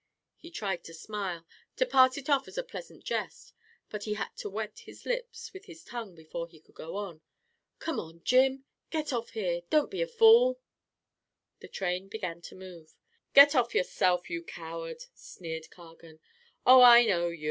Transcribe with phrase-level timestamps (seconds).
[0.35, 1.45] He tried to smile,
[1.75, 3.53] to pass it off as a pleasant jest,
[3.91, 7.21] but he had to wet his lips with his tongue before he could go on.
[7.77, 8.65] "Come on, Jim.
[8.89, 9.61] Get off here.
[9.69, 10.59] Don't be a fool."
[11.59, 12.95] The train began to move.
[13.35, 16.19] "Get off yourself, you coward," sneered Cargan.
[16.65, 17.39] "Oh, I know you.